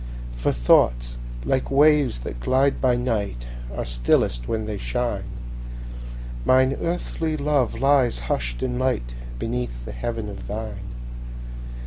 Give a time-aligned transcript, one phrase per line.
[0.31, 5.25] For thoughts, like waves that glide by night, Are stillest when they shine;
[6.43, 10.79] Mine earthly love lies hush'd in lightBeneath the heaven of thine.